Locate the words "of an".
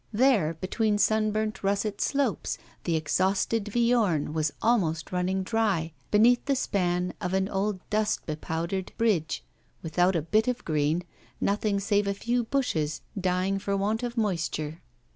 7.21-7.47